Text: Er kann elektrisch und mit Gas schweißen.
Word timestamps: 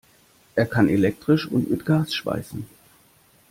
Er 0.55 0.65
kann 0.65 0.89
elektrisch 0.89 1.45
und 1.45 1.69
mit 1.69 1.85
Gas 1.85 2.15
schweißen. 2.15 2.65